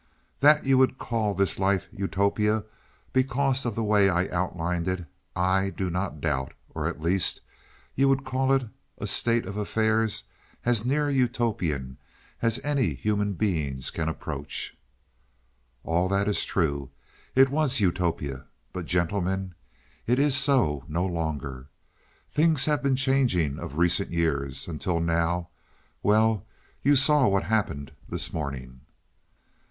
That 0.39 0.65
you 0.65 0.79
would 0.79 0.97
call 0.97 1.35
this 1.35 1.59
life 1.59 1.87
Utopia, 1.91 2.63
because 3.13 3.67
of 3.67 3.75
the 3.75 3.83
way 3.83 4.09
I 4.09 4.27
outlined 4.29 4.87
it, 4.87 5.05
I 5.35 5.69
do 5.69 5.91
not 5.91 6.19
doubt; 6.19 6.55
or 6.73 6.87
at 6.87 6.99
least 7.03 7.41
you 7.93 8.09
would 8.09 8.23
call 8.23 8.51
it 8.51 8.65
a 8.97 9.05
state 9.05 9.45
of 9.45 9.57
affairs 9.57 10.23
as 10.65 10.83
near 10.83 11.07
Utopian 11.11 11.99
as 12.41 12.59
any 12.63 12.95
human 12.95 13.33
beings 13.33 13.91
can 13.91 14.09
approach. 14.09 14.75
"All 15.83 16.09
that 16.09 16.27
is 16.27 16.45
true; 16.45 16.89
it 17.35 17.49
was 17.51 17.79
Utopia. 17.79 18.45
But 18.73 18.87
gentlemen, 18.87 19.53
it 20.07 20.17
is 20.17 20.35
so 20.35 20.83
no 20.87 21.05
longer. 21.05 21.67
Things 22.27 22.65
have 22.65 22.81
been 22.81 22.95
changing 22.95 23.59
of 23.59 23.77
recent 23.77 24.09
years, 24.09 24.67
until 24.67 24.99
now 24.99 25.49
well 26.01 26.43
you 26.81 26.95
saw 26.95 27.27
what 27.27 27.43
happened 27.43 27.91
this 28.09 28.33
morning. 28.33 28.81